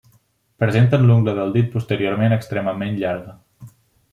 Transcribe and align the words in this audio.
Presenten 0.61 1.03
l'ungla 1.09 1.35
del 1.39 1.53
dit 1.57 1.69
posterior 1.75 2.25
extremament 2.39 2.99
llarga. 3.05 3.37